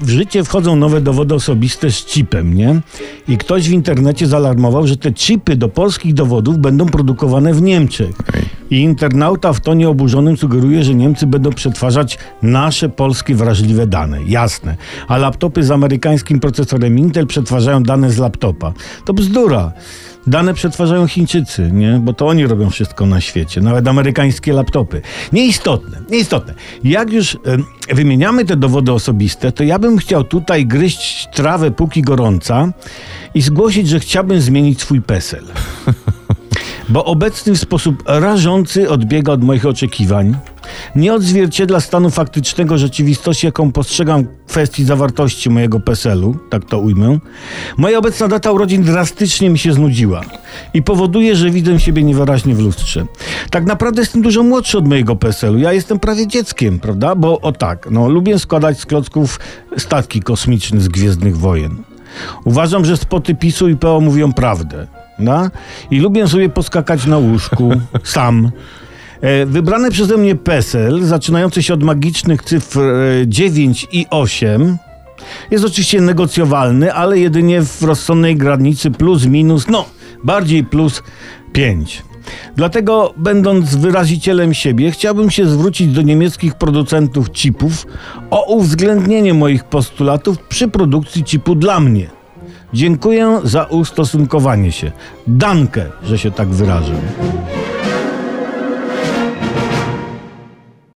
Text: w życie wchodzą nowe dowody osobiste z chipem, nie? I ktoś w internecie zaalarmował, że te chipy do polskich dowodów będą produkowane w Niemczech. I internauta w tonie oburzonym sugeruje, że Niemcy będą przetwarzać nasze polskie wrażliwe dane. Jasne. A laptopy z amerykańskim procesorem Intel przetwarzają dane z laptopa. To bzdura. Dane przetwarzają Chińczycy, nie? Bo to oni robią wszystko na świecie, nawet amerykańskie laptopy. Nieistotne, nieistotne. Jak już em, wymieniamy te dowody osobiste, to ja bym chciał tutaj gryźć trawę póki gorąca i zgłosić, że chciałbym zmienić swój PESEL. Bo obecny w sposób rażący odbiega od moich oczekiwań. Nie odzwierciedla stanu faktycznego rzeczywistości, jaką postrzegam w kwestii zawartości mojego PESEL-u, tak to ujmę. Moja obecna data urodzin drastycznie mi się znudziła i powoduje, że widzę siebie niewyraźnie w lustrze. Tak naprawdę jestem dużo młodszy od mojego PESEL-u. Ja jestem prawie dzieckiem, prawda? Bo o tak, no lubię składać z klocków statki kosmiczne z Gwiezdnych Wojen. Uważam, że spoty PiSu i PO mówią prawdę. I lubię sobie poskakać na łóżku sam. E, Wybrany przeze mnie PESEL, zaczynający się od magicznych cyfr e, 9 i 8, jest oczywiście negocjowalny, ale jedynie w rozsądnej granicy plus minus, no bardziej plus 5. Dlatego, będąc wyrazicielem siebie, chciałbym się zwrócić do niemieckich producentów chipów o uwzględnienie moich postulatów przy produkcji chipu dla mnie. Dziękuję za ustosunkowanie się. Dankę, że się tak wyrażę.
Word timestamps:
w 0.00 0.08
życie 0.08 0.44
wchodzą 0.44 0.76
nowe 0.76 1.00
dowody 1.00 1.34
osobiste 1.34 1.90
z 1.90 2.04
chipem, 2.04 2.54
nie? 2.54 2.80
I 3.28 3.38
ktoś 3.38 3.68
w 3.68 3.72
internecie 3.72 4.26
zaalarmował, 4.26 4.86
że 4.86 4.96
te 4.96 5.12
chipy 5.12 5.56
do 5.56 5.68
polskich 5.68 6.14
dowodów 6.14 6.58
będą 6.58 6.86
produkowane 6.86 7.54
w 7.54 7.62
Niemczech. 7.62 8.16
I 8.70 8.80
internauta 8.80 9.52
w 9.52 9.60
tonie 9.60 9.88
oburzonym 9.88 10.36
sugeruje, 10.36 10.84
że 10.84 10.94
Niemcy 10.94 11.26
będą 11.26 11.52
przetwarzać 11.52 12.18
nasze 12.42 12.88
polskie 12.88 13.34
wrażliwe 13.34 13.86
dane. 13.86 14.24
Jasne. 14.24 14.76
A 15.08 15.16
laptopy 15.16 15.62
z 15.62 15.70
amerykańskim 15.70 16.40
procesorem 16.40 16.98
Intel 16.98 17.26
przetwarzają 17.26 17.82
dane 17.82 18.10
z 18.10 18.18
laptopa. 18.18 18.72
To 19.04 19.14
bzdura. 19.14 19.72
Dane 20.26 20.54
przetwarzają 20.54 21.06
Chińczycy, 21.06 21.70
nie? 21.72 22.00
Bo 22.04 22.12
to 22.12 22.26
oni 22.26 22.46
robią 22.46 22.70
wszystko 22.70 23.06
na 23.06 23.20
świecie, 23.20 23.60
nawet 23.60 23.88
amerykańskie 23.88 24.52
laptopy. 24.52 25.02
Nieistotne, 25.32 25.98
nieistotne. 26.10 26.54
Jak 26.84 27.12
już 27.12 27.36
em, 27.44 27.64
wymieniamy 27.88 28.44
te 28.44 28.56
dowody 28.56 28.92
osobiste, 28.92 29.52
to 29.52 29.64
ja 29.64 29.78
bym 29.78 29.98
chciał 29.98 30.24
tutaj 30.24 30.66
gryźć 30.66 31.28
trawę 31.34 31.70
póki 31.70 32.02
gorąca 32.02 32.72
i 33.34 33.42
zgłosić, 33.42 33.88
że 33.88 34.00
chciałbym 34.00 34.40
zmienić 34.40 34.80
swój 34.80 35.02
PESEL. 35.02 35.44
Bo 36.88 37.04
obecny 37.04 37.54
w 37.54 37.58
sposób 37.58 38.02
rażący 38.06 38.90
odbiega 38.90 39.32
od 39.32 39.44
moich 39.44 39.66
oczekiwań. 39.66 40.36
Nie 40.96 41.14
odzwierciedla 41.14 41.80
stanu 41.80 42.10
faktycznego 42.10 42.78
rzeczywistości, 42.78 43.46
jaką 43.46 43.72
postrzegam 43.72 44.24
w 44.24 44.50
kwestii 44.50 44.84
zawartości 44.84 45.50
mojego 45.50 45.80
PESEL-u, 45.80 46.36
tak 46.50 46.64
to 46.64 46.78
ujmę. 46.78 47.18
Moja 47.76 47.98
obecna 47.98 48.28
data 48.28 48.52
urodzin 48.52 48.82
drastycznie 48.82 49.50
mi 49.50 49.58
się 49.58 49.72
znudziła 49.72 50.20
i 50.74 50.82
powoduje, 50.82 51.36
że 51.36 51.50
widzę 51.50 51.80
siebie 51.80 52.02
niewyraźnie 52.02 52.54
w 52.54 52.60
lustrze. 52.60 53.06
Tak 53.50 53.64
naprawdę 53.64 54.02
jestem 54.02 54.22
dużo 54.22 54.42
młodszy 54.42 54.78
od 54.78 54.88
mojego 54.88 55.16
PESEL-u. 55.16 55.58
Ja 55.58 55.72
jestem 55.72 55.98
prawie 55.98 56.26
dzieckiem, 56.26 56.78
prawda? 56.78 57.14
Bo 57.14 57.40
o 57.40 57.52
tak, 57.52 57.88
no 57.90 58.08
lubię 58.08 58.38
składać 58.38 58.80
z 58.80 58.86
klocków 58.86 59.40
statki 59.78 60.20
kosmiczne 60.20 60.80
z 60.80 60.88
Gwiezdnych 60.88 61.36
Wojen. 61.36 61.76
Uważam, 62.44 62.84
że 62.84 62.96
spoty 62.96 63.34
PiSu 63.34 63.68
i 63.68 63.76
PO 63.76 64.00
mówią 64.00 64.32
prawdę. 64.32 64.86
I 65.90 66.00
lubię 66.00 66.28
sobie 66.28 66.48
poskakać 66.48 67.06
na 67.06 67.18
łóżku 67.18 67.70
sam. 68.02 68.50
E, 69.20 69.46
Wybrany 69.46 69.90
przeze 69.90 70.16
mnie 70.16 70.34
PESEL, 70.34 71.04
zaczynający 71.04 71.62
się 71.62 71.74
od 71.74 71.82
magicznych 71.82 72.42
cyfr 72.42 72.80
e, 72.80 73.26
9 73.26 73.86
i 73.92 74.06
8, 74.10 74.78
jest 75.50 75.64
oczywiście 75.64 76.00
negocjowalny, 76.00 76.94
ale 76.94 77.18
jedynie 77.18 77.62
w 77.62 77.82
rozsądnej 77.82 78.36
granicy 78.36 78.90
plus 78.90 79.26
minus, 79.26 79.68
no 79.68 79.84
bardziej 80.24 80.64
plus 80.64 81.02
5. 81.52 82.02
Dlatego, 82.56 83.14
będąc 83.16 83.74
wyrazicielem 83.74 84.54
siebie, 84.54 84.90
chciałbym 84.90 85.30
się 85.30 85.46
zwrócić 85.46 85.92
do 85.92 86.02
niemieckich 86.02 86.54
producentów 86.54 87.30
chipów 87.30 87.86
o 88.30 88.54
uwzględnienie 88.54 89.34
moich 89.34 89.64
postulatów 89.64 90.38
przy 90.38 90.68
produkcji 90.68 91.24
chipu 91.24 91.54
dla 91.54 91.80
mnie. 91.80 92.10
Dziękuję 92.72 93.40
za 93.44 93.64
ustosunkowanie 93.64 94.72
się. 94.72 94.92
Dankę, 95.26 95.86
że 96.04 96.18
się 96.18 96.30
tak 96.30 96.48
wyrażę. 96.48 96.94